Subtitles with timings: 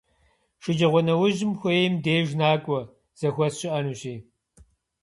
[0.63, 2.81] Шэджагъуэнэужьым хуейм деж накӀуэ,
[3.19, 4.15] зэхуэс щыӀэнущи.